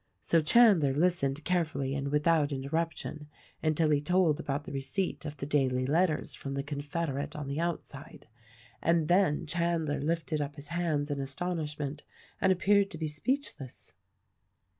[0.19, 3.27] So Chandler listened carefully and without interruption
[3.61, 7.59] until he told about the receipt of the daily letters from the confederate on the
[7.59, 8.27] outside;
[8.81, 12.01] and then Chandler lifted up his hands in astonishment
[12.41, 13.93] and appeared to be speechless.